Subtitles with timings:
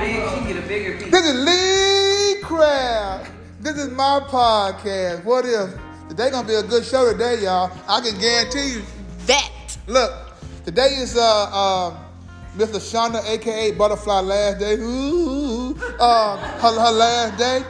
[0.00, 1.10] big, she get a bigger piece.
[1.10, 3.32] This is Lee Craft.
[3.60, 5.24] This is my podcast.
[5.24, 5.78] What if?
[6.08, 7.70] Today gonna be a good show today, y'all.
[7.88, 8.82] I can guarantee you
[9.26, 9.50] that.
[9.86, 10.12] Look,
[10.64, 11.96] today is uh, uh
[12.56, 12.80] Mr.
[12.80, 14.74] Shonda, aka Butterfly Last Day.
[14.74, 17.62] Ooh, uh, her, her last day,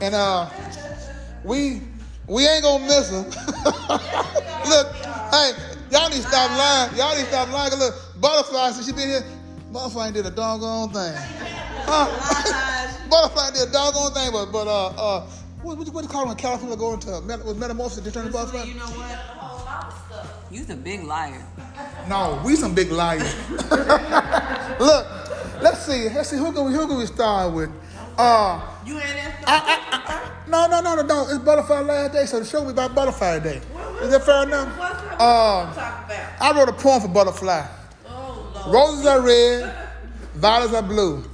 [0.00, 0.48] and uh,
[1.44, 1.82] we
[2.28, 3.22] we ain't gonna miss her.
[4.68, 4.94] look,
[5.32, 5.52] hey,
[5.90, 6.96] y'all need to stop lying.
[6.96, 7.72] Y'all need to stop lying.
[7.78, 9.24] Look, Butterfly since she been here,
[9.70, 11.51] Butterfly ain't did a doggone thing.
[11.88, 13.08] Huh?
[13.10, 15.26] Butterfly did a doggone thing, but but uh uh.
[15.62, 18.10] What, what, what do you call it when California go into met, with metamorphosis to
[18.10, 18.64] turn into butterfly?
[18.64, 19.42] You know what?
[20.50, 21.44] You's a big liar.
[22.08, 23.22] No, we some big liars.
[23.50, 25.06] Look,
[25.62, 26.08] let's see.
[26.10, 27.70] Let's see who can we who can we start with?
[28.18, 31.22] Uh, You ain't that I, I, I, no, no, no, no, no.
[31.30, 33.60] It's Butterfly last day, so the show be about Butterfly today.
[34.02, 34.78] Is that fair enough?
[34.78, 35.20] What's up?
[35.20, 36.34] Uh.
[36.40, 37.66] I wrote a poem for Butterfly.
[38.06, 38.74] Oh Lord.
[38.74, 39.74] Roses are red,
[40.34, 41.24] violets are blue.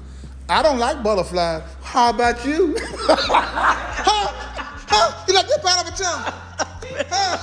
[0.50, 1.62] I don't like butterflies.
[1.82, 2.74] How about you?
[2.80, 4.32] huh?
[4.88, 5.24] Huh?
[5.28, 6.32] You like that pineapple tongue?
[7.10, 7.36] Huh?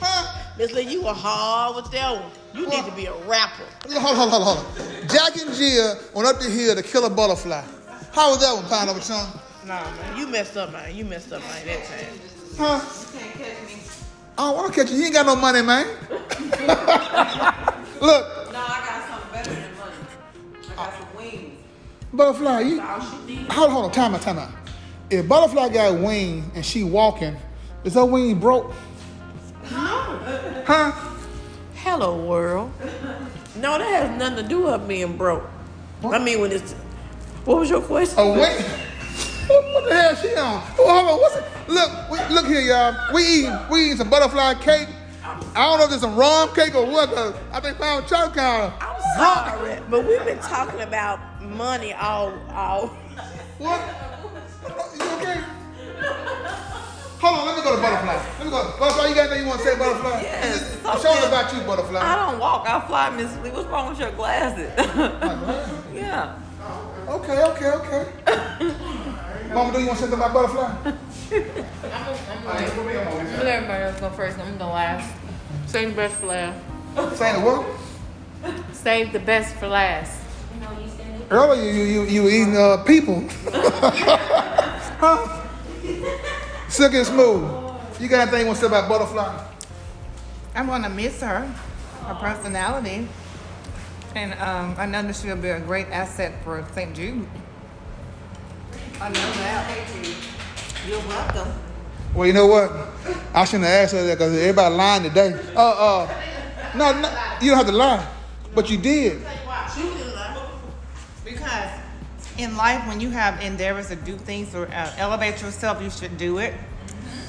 [0.00, 0.42] Huh?
[0.58, 2.28] Miss Lee, you were hard with that one.
[2.52, 3.62] You need to be a rapper.
[3.88, 4.64] Hold on, hold on, hold on.
[5.08, 7.62] Jack and Jill went up the hill to kill a butterfly.
[8.12, 9.30] How was that one, pineapple tongue?
[9.64, 10.96] Nah, man, you messed up, man.
[10.96, 12.18] You messed up, man, that time.
[12.58, 12.80] Huh?
[13.14, 13.76] You can't catch me.
[14.38, 14.96] I don't want to catch you.
[14.98, 15.86] You ain't got no money, man.
[18.00, 18.26] Look,
[22.16, 22.80] butterfly, you.
[22.80, 23.52] All she needed.
[23.52, 24.50] Hold on, hold on, time out, time out.
[25.10, 27.36] If butterfly got wings and she walking,
[27.84, 28.72] is her wing broke?
[29.70, 30.18] No.
[30.66, 30.92] Huh?
[31.74, 32.72] Hello, world.
[33.56, 35.44] No, that has nothing to do with her being broke.
[36.04, 36.72] I mean, when it's.
[37.44, 38.18] What was your question?
[38.18, 38.38] A wing?
[38.40, 40.62] What, what the hell she on?
[40.78, 41.44] Oh, hold on, what's it?
[41.68, 43.14] Look, we, look here, y'all.
[43.14, 44.88] We eat, we eating some butterfly cake.
[45.54, 48.06] I don't know if it's some rum cake or what, cause I think I found
[48.06, 48.72] chocolate counter.
[48.80, 52.88] I'm sorry, but we've been talking about money all, all.
[53.58, 53.80] What?
[54.98, 55.40] You okay?
[57.18, 58.14] Hold on, let me go to butterfly.
[58.38, 58.74] Let me go.
[58.78, 60.20] Butterfly, you got anything you want to say, butterfly?
[60.22, 60.60] Yes.
[60.60, 62.00] Is- The show's about you, butterfly.
[62.00, 62.68] I don't walk.
[62.68, 63.50] I fly, Miss Lee.
[63.50, 64.70] What's wrong with your glasses?
[65.94, 66.38] yeah.
[67.08, 68.08] Okay, okay, okay.
[69.54, 70.92] Mama, do you want to say something about butterfly?
[71.30, 71.56] Let
[73.46, 74.38] everybody else go first.
[74.38, 75.14] I'm gonna last.
[75.66, 77.18] Save the best for last.
[77.18, 77.66] Saying what?
[78.72, 80.22] Save the best for last.
[81.30, 83.24] Earlier, you you you were eating uh, people.
[85.02, 85.42] huh?
[86.68, 87.42] Silk and smooth.
[88.00, 89.44] You got anything you want to say about butterfly?
[90.54, 91.40] I'm gonna miss her,
[92.06, 93.08] her personality,
[94.14, 96.94] and um, I know that she'll be a great asset for St.
[96.94, 97.26] Jude.
[99.00, 100.35] I know that.
[100.86, 101.52] You're welcome.
[102.14, 102.70] Well, you know what?
[103.34, 105.34] I shouldn't have asked her that because everybody lying today.
[105.56, 106.22] Uh, uh,
[106.76, 107.08] no, no,
[107.40, 108.06] you don't have to lie,
[108.54, 109.26] but you did.
[109.74, 110.48] She didn't lie.
[111.24, 111.70] Because
[112.38, 116.16] in life, when you have endeavors to do things or uh, elevate yourself, you should
[116.16, 116.54] do it.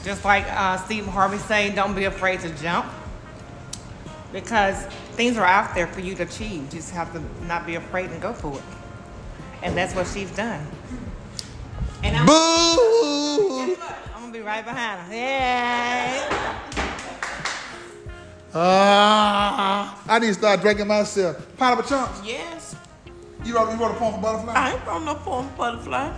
[0.04, 2.86] Just like uh, Stephen Harvey say, don't be afraid to jump.
[4.32, 4.86] Because
[5.16, 6.62] things are out there for you to achieve.
[6.62, 8.64] You just have to not be afraid and go for it.
[9.64, 10.64] And that's what she's done.
[12.08, 13.76] And I'm, Boo!
[14.16, 15.14] I'm gonna be right behind her.
[15.14, 16.48] Yeah.
[18.56, 21.36] Ah, I need to start drinking myself.
[21.58, 22.22] Pineapple chunks.
[22.24, 22.78] Yes.
[23.44, 24.54] You wrote, you wrote a poem for butterfly?
[24.56, 26.14] I ain't from no form butterfly.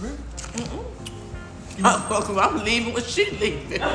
[0.00, 0.16] Really?
[1.84, 3.82] I'm, I'm leaving when she leaving.
[3.82, 3.88] I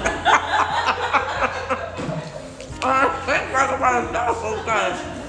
[3.27, 5.21] ain't talking about a dog time.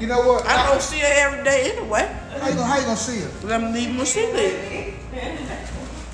[0.00, 0.44] You know what?
[0.44, 2.12] I don't see her every day anyway.
[2.40, 3.30] How you gonna, how you gonna see her?
[3.40, 4.71] But I'm leaving when she leaving.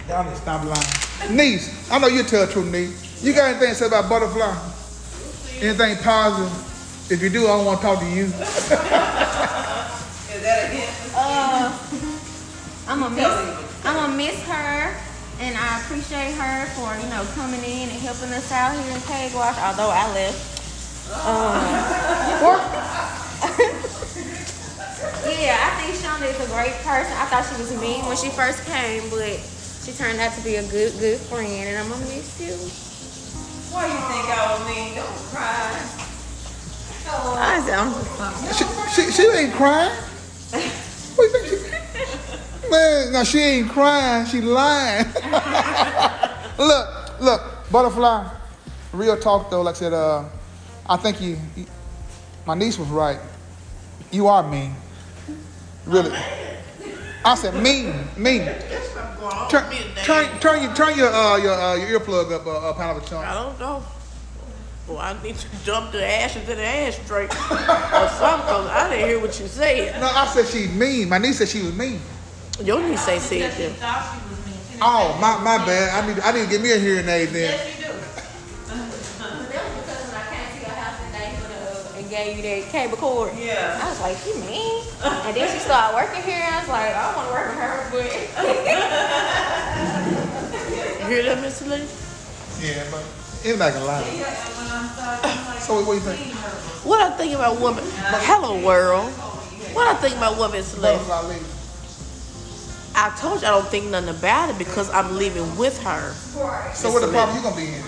[0.09, 1.37] Y'all need to stop lying.
[1.37, 3.23] Niece, I know you tell the truth, niece.
[3.23, 4.57] You got anything to say about butterfly?
[5.61, 6.51] Anything positive?
[7.13, 8.25] If you do, I don't want to talk to you.
[8.33, 8.33] Is
[10.41, 10.89] that a hint?
[11.13, 11.69] Uh,
[12.89, 13.29] I'm gonna miss.
[13.85, 14.97] I'm gonna miss her,
[15.41, 19.01] and I appreciate her for you know coming in and helping us out here in
[19.03, 19.59] Cage Wash.
[19.61, 20.41] Although I left.
[21.13, 21.53] Um,
[25.37, 27.13] yeah, I think Shonda is a great person.
[27.13, 29.37] I thought she was mean when she first came, but
[29.89, 32.53] she turned out to be a good, good friend, and I'm gonna miss you.
[33.73, 34.95] Why you think I was mean?
[34.95, 35.95] Don't cry.
[37.11, 37.93] I said, I'm
[38.45, 38.59] just
[38.95, 39.97] She, she, she ain't crying.
[41.17, 44.27] What you think she, man, no, she ain't crying.
[44.27, 45.07] She lying.
[46.59, 48.31] look, look, butterfly.
[48.93, 50.25] Real talk though, like I said, uh,
[50.87, 51.65] I think you, you,
[52.47, 53.21] my niece was right.
[54.11, 54.75] You are mean.
[55.87, 56.15] Really.
[57.29, 58.45] I said mean, mean.
[58.47, 60.03] There's something going on Turn, with me today.
[60.05, 63.27] turn, turn your, turn your, uh, your, uh, your earplug up, uh, uh, pineapple chunk.
[63.27, 63.83] I don't know.
[64.87, 69.09] Well, I need to dump the ashes in the ashtray or something, cause I didn't
[69.11, 70.01] hear what you said.
[70.01, 71.11] No, I said she mean.
[71.11, 72.01] My niece said she was mean.
[72.65, 74.19] Your niece say said She that.
[74.31, 74.79] was mean.
[74.81, 76.03] Oh, my, my bad.
[76.03, 77.78] I need I need to get me a hearing aid then.
[82.25, 83.33] Gave you that cable cord.
[83.39, 83.79] Yeah.
[83.81, 84.85] I was like, you mean?
[84.99, 86.43] And then she started working here.
[86.43, 88.03] I was like, I don't want to work with her, but
[90.99, 91.71] You hear that, Mr.
[91.71, 91.87] Lee?
[92.67, 94.03] Yeah, but it's anybody can lie.
[95.61, 96.19] So what, what you think?
[96.85, 97.85] What I think about women?
[98.27, 99.13] Hello, world.
[99.19, 99.39] Oh,
[99.73, 100.83] what I think about women, Mr.
[100.83, 100.99] Lee?
[102.97, 106.13] I told you I don't think nothing about it because I'm living with her.
[106.75, 107.83] So what the problem you gonna be in?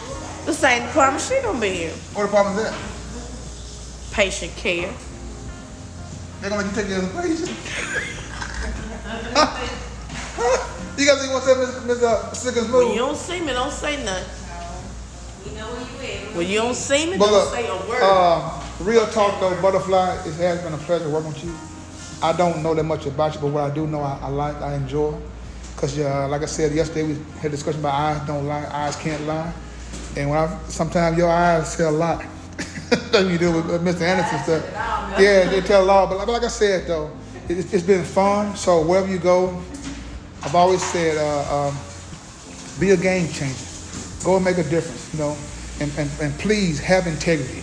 [0.47, 1.93] The same department she gonna be in.
[2.15, 2.75] What the problem is that?
[4.13, 4.93] Patient care.
[6.41, 7.51] They're gonna let you take your patient.
[10.97, 13.41] you got anything you want to say, Miss Miss uh, and When you don't see
[13.41, 15.53] me, don't say nothing.
[15.53, 16.37] you know where you at.
[16.37, 18.01] When you don't see me, But don't look, say a word.
[18.03, 21.55] uh, real talk though, Butterfly, it has been a pleasure working with you.
[22.23, 24.57] I don't know that much about you, but what I do know, I, I like,
[24.57, 25.15] I enjoy.
[25.77, 28.97] Cause uh, like I said yesterday, we had a discussion about eyes don't lie, eyes
[28.97, 29.53] can't lie.
[30.17, 32.23] And when I sometimes your eyes say a lot.
[33.19, 34.03] You do with, Mr.
[34.03, 34.65] Anderson stuff.
[35.19, 36.09] Yeah, they tell a lot.
[36.11, 37.11] But like, I said though,
[37.49, 38.57] it, it's- it's been fun.
[38.57, 39.61] So wherever you go,
[40.43, 41.77] I've always said, uh, um,
[42.79, 43.55] be a game changer.
[44.25, 45.37] Go and make a difference, you know,
[45.81, 47.63] and, and, and please have integrity.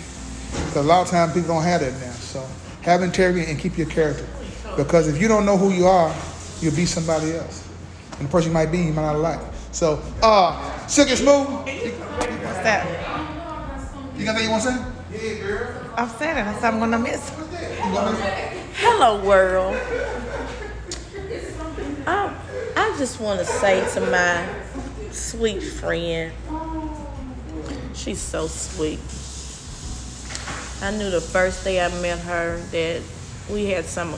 [0.52, 2.12] Because a lot of times people don't have that now.
[2.14, 2.46] So
[2.82, 4.26] have integrity and keep your character.
[4.76, 6.14] Because if you don't know who you are,
[6.62, 7.68] you'll be somebody else.
[8.20, 9.40] And the person you might be, you might not like.
[9.72, 12.86] So, uh, Silk and Smooth, What's that?
[14.18, 14.97] you got anything you want to say?
[15.09, 16.45] I've said it.
[16.45, 17.31] I said I'm gonna miss.
[17.31, 17.45] You?
[18.75, 19.75] Hello, world.
[22.06, 22.36] I,
[22.75, 24.45] I just want to say to my
[25.12, 26.33] sweet friend,
[27.94, 29.00] she's so sweet.
[30.81, 33.01] I knew the first day I met her that
[33.50, 34.15] we had some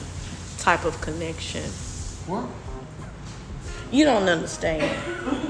[0.58, 1.62] type of connection.
[2.26, 2.46] What?
[3.92, 4.96] You don't understand,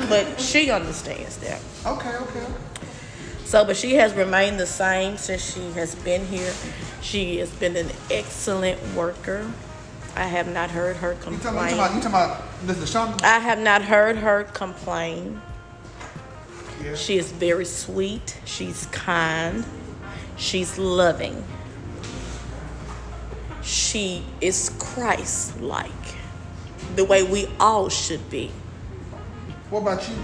[0.09, 1.61] but she understands that.
[1.87, 2.47] Okay, okay.
[3.51, 6.53] So, but she has remained the same since she has been here.
[7.03, 9.51] She has been an excellent worker.
[10.15, 11.77] I have not heard her talking, you complain.
[11.77, 13.25] talking about, you talking about?
[13.25, 15.43] I have not heard her complain.
[16.81, 16.95] Yeah.
[16.95, 18.39] She is very sweet.
[18.45, 19.65] She's kind.
[20.37, 21.43] She's loving.
[23.65, 25.91] She is Christ like,
[26.95, 28.53] the way we all should be.
[29.71, 30.15] What about you?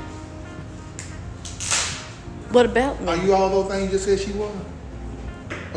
[2.51, 3.09] What about me?
[3.09, 4.53] Are you all those things you just said she was?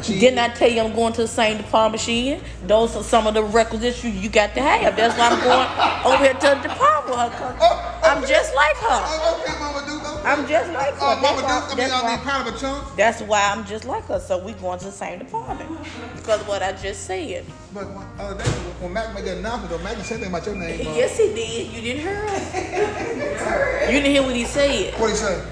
[0.03, 2.41] She Didn't I tell you I'm going to the same department she in?
[2.65, 4.95] Those are some of the requisites you, you got to have.
[4.95, 7.53] That's why I'm going over here to the department with her.
[7.59, 8.87] 'cause I'm just like her.
[8.89, 10.01] Oh, okay, Mama Duke.
[10.19, 10.29] Okay.
[10.29, 10.99] I'm just like her.
[11.01, 11.41] Oh, Mama That's Duke.
[11.41, 12.95] why- I mean, that's I mean, why- kind of a chunk.
[12.95, 14.19] That's why I'm just like her.
[14.21, 15.69] So we going to the same department
[16.15, 17.43] because of what I just said.
[17.73, 17.87] But
[18.19, 18.47] uh, that,
[18.79, 20.87] when Mac made that announcement, though, Mac didn't say anything about your name.
[20.87, 21.73] Uh, Yes, he did.
[21.73, 23.91] You didn't hear him.
[23.93, 24.93] you didn't hear what he said.
[24.97, 25.43] What did he say?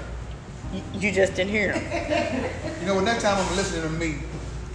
[0.98, 2.50] You, just didn't hear him.
[2.80, 4.16] You know, when next time I'm listening to me.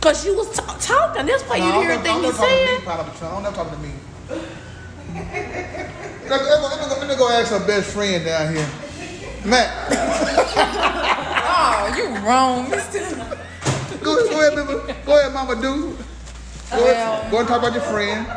[0.02, 1.26] Cause you was t- talking.
[1.26, 2.84] That's why No, you didn't hear I'm he not talking to me, said.
[2.86, 3.34] part of the chunk.
[3.36, 3.92] I'm not talking to me.
[6.30, 8.68] let, me, let, me, let, me, go ask her best friend down here.
[9.46, 9.70] Matt,
[11.56, 12.70] Oh, you wrong.
[14.04, 14.94] go, go ahead, baby.
[15.06, 15.98] Go ahead, Mama Duke.
[16.72, 18.28] Go, ahead, Well- go and talk about your friend.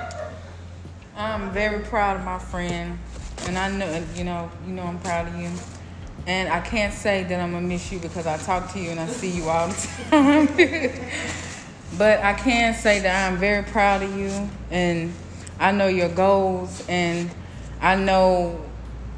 [1.17, 2.99] I'm very proud of my friend,
[3.47, 5.51] and I know you know you know I'm proud of you.
[6.27, 8.99] And I can't say that I'm gonna miss you because I talk to you and
[8.99, 10.49] I see you all the time.
[11.97, 15.15] but I can say that I'm very proud of you, and
[15.61, 17.31] I know your goals, and
[17.81, 18.61] I know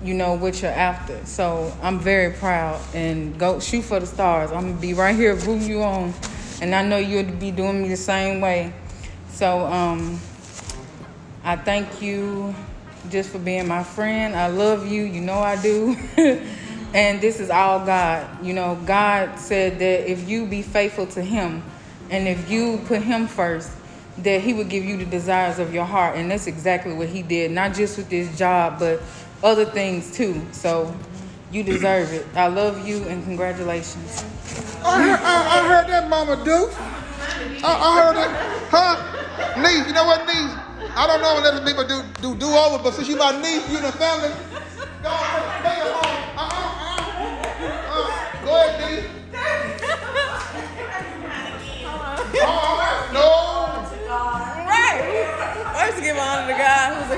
[0.04, 1.24] you know what you're after.
[1.24, 4.52] So I'm very proud, and go shoot for the stars.
[4.52, 6.12] I'm gonna be right here rooting you on,
[6.60, 8.72] and I know you'll be doing me the same way.
[9.30, 10.20] So um.
[11.44, 12.54] I thank you
[13.08, 14.36] just for being my friend.
[14.36, 15.04] I love you.
[15.04, 15.96] You know I do.
[16.94, 18.44] and this is all God.
[18.44, 21.62] You know, God said that if you be faithful to Him
[22.10, 23.70] and if you put Him first,
[24.18, 26.16] that He would give you the desires of your heart.
[26.16, 29.00] And that's exactly what He did, not just with this job, but
[29.42, 30.40] other things too.
[30.52, 30.94] So
[31.50, 32.26] you deserve it.
[32.34, 34.24] I love you and congratulations.
[34.84, 36.72] I heard, I, I heard that, Mama Duke.
[37.62, 38.30] I, I heard it.
[38.70, 39.62] Huh?
[39.62, 40.54] Niece, you know what, niece?
[40.96, 43.68] I don't know what other people do do do over, but since you my niece,
[43.70, 44.32] you in the family.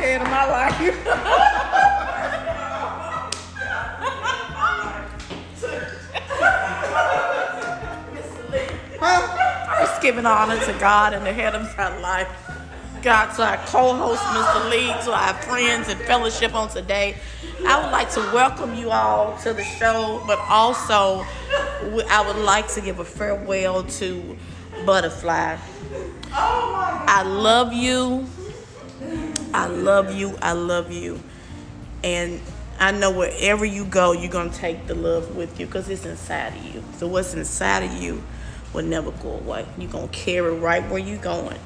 [0.01, 1.87] Ahead of my life.
[10.01, 12.29] giving honor to God and the head of my life.
[13.03, 14.71] God, to our co-host, Mr.
[14.71, 17.17] Lee, to our friends and fellowship on today.
[17.67, 21.25] I would like to welcome you all to the show, but also
[22.09, 24.37] I would like to give a farewell to
[24.85, 25.59] Butterfly.
[26.33, 28.27] Oh I love you.
[29.53, 30.37] I love you.
[30.41, 31.21] I love you.
[32.03, 32.41] And
[32.79, 36.07] I know wherever you go, you're going to take the love with you because it's
[36.07, 36.83] inside of you.
[36.97, 38.23] So, what's inside of you
[38.73, 39.67] will never go away.
[39.77, 41.59] You're going to carry right where you're going.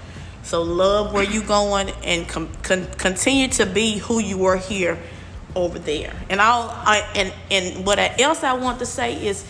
[0.43, 4.99] So, love where you're going and com- con- continue to be who you were here
[5.55, 6.13] over there.
[6.29, 9.47] And I'll, I, and, and what else I want to say is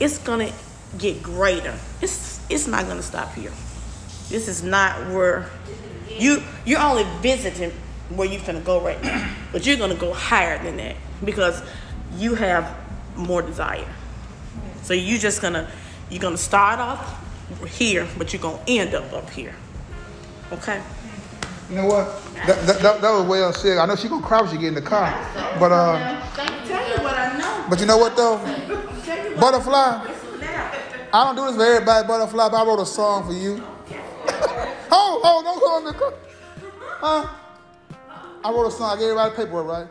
[0.00, 0.54] it's going to
[0.96, 1.78] get greater.
[2.00, 3.52] It's, it's not going to stop here.
[4.30, 5.50] This is not where
[6.18, 7.72] you you're only visiting
[8.10, 11.62] where you're gonna go right now, but you're gonna go higher than that because
[12.16, 12.74] you have
[13.16, 13.88] more desire.
[14.82, 15.70] So you're just gonna
[16.10, 17.24] you're gonna start off
[17.66, 19.54] here, but you're gonna end up up here.
[20.52, 20.82] Okay.
[21.68, 22.24] You know what?
[22.46, 23.76] That, that, that, that was well said.
[23.76, 25.10] I know she gonna cry when she get in the car,
[25.60, 26.18] but uh,
[26.66, 27.66] Tell you what I know.
[27.68, 28.38] but you know what though?
[29.38, 30.14] Butterfly.
[31.12, 32.48] I don't do this for everybody, Butterfly.
[32.48, 33.62] But I wrote a song for you.
[34.90, 36.14] Oh, oh, don't go on the car.
[37.00, 37.28] Huh?
[38.44, 38.96] I wrote a song.
[38.96, 39.86] I gave everybody paperwork, right?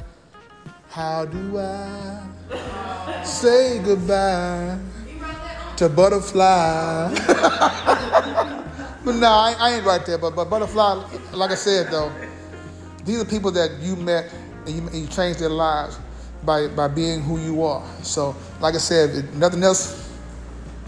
[0.89, 4.77] How do I say goodbye
[5.77, 7.13] to Butterfly?
[9.05, 10.17] but no, I, I ain't right there.
[10.17, 10.93] But, but Butterfly,
[11.33, 12.11] like I said though,
[13.05, 14.33] these are people that you met
[14.65, 15.99] and you, and you changed their lives
[16.43, 17.85] by, by being who you are.
[18.03, 20.09] So, like I said, nothing else,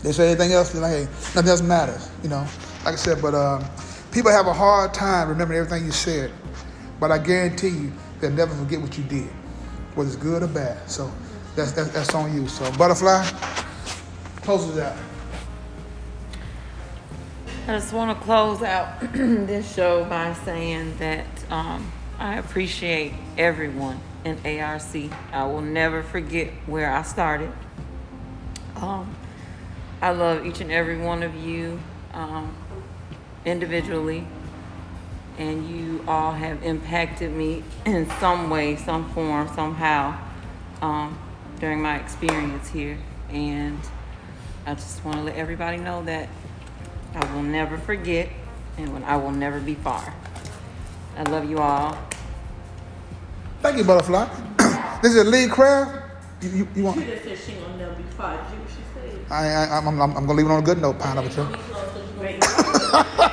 [0.04, 1.04] they say anything else, like, hey,
[1.36, 2.46] nothing else matters, you know.
[2.86, 3.64] Like I said, but um,
[4.12, 6.32] people have a hard time remembering everything you said.
[7.00, 9.30] But I guarantee you, they'll never forget what you did,
[9.96, 10.90] whether it's good or bad.
[10.90, 11.12] So
[11.56, 12.48] that's that's, that's on you.
[12.48, 13.26] So butterfly,
[14.42, 14.98] close it out.
[17.68, 24.00] I just want to close out this show by saying that um, I appreciate everyone
[24.26, 24.96] in ARC.
[25.32, 27.52] I will never forget where I started.
[28.76, 29.16] Um,
[30.02, 31.80] I love each and every one of you
[32.14, 32.56] um,
[33.46, 34.26] individually,
[35.38, 40.18] and you all have impacted me in some way, some form, somehow
[40.82, 41.18] um,
[41.60, 42.98] during my experience here.
[43.32, 43.80] And
[44.66, 46.30] I just want to let everybody know that
[47.16, 48.30] I will never forget
[48.78, 50.14] and I will never be far.
[51.18, 51.98] I love you all.
[53.62, 54.28] Thank you, butterfly.
[55.02, 56.06] this is Lee Craft.
[56.42, 56.98] You, you, you want?
[57.00, 58.40] She just said she gonna never be fired.
[58.52, 59.26] You she said.
[59.30, 61.30] I, I, I'm, I'm, I'm gonna leave it on a good note, pineapple.
[61.30, 63.20] Tree.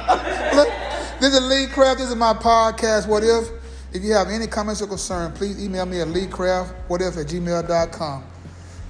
[1.26, 1.98] This is Lee Craft.
[1.98, 3.48] This is my podcast, What If?
[3.92, 8.22] If you have any comments or concern, please email me at leecraftwhatif at gmail.com.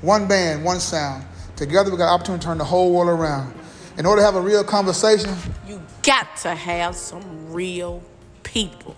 [0.02, 1.24] One band, one sound.
[1.56, 3.54] Together we got an opportunity to turn the whole world around.
[3.96, 5.34] In order to have a real conversation,
[5.66, 8.02] You got to have some real
[8.42, 8.94] people.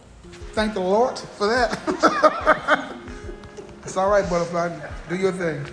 [0.55, 1.79] thank the Lord for that.
[3.85, 4.77] it's all right, butterfly.
[5.09, 5.65] Do your thing.